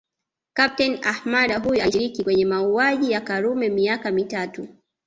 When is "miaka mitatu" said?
3.69-4.67